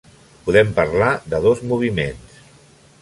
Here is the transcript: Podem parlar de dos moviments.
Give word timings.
Podem 0.47 0.71
parlar 0.79 1.09
de 1.35 1.43
dos 1.45 1.61
moviments. 1.73 2.41